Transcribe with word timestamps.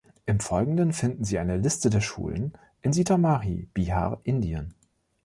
Im 0.25 0.39
Folgenden 0.39 0.93
finden 0.93 1.23
Sie 1.25 1.37
eine 1.37 1.57
Liste 1.57 1.91
der 1.91 2.01
Schulen 2.01 2.53
in 2.81 2.91
Sitamarhi, 2.91 3.69
Bihar, 3.75 4.19
Indien. 4.23 4.73